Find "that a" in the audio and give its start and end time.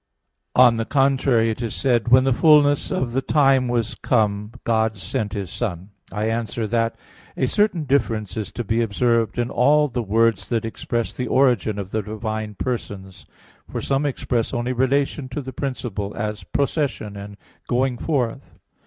6.65-7.45